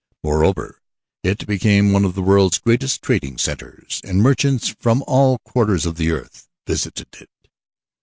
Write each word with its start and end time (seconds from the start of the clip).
Moreover 0.23 0.81
it 1.21 1.45
became 1.45 1.91
one 1.91 2.05
of 2.05 2.15
the 2.15 2.23
world's 2.23 2.57
great 2.57 2.81
trading 3.03 3.37
centers, 3.37 4.01
and 4.03 4.17
merchants 4.23 4.73
from 4.79 5.03
all 5.05 5.37
quarters 5.45 5.85
of 5.85 5.97
the 5.97 6.09
earth 6.09 6.49
visited 6.65 7.05
it. 7.19 7.29